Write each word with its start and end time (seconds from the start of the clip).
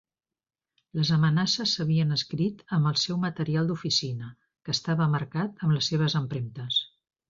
Les 0.99 1.11
amenaces 1.17 1.73
s'havien 1.77 2.15
escrit 2.17 2.65
amb 2.79 2.91
el 2.93 2.99
seu 3.03 3.21
material 3.29 3.71
d'oficina, 3.71 4.35
que 4.67 4.77
estava 4.79 5.11
marcat 5.19 5.67
amb 5.69 5.81
les 5.81 5.95
seves 5.95 6.23
empremtes. 6.27 6.87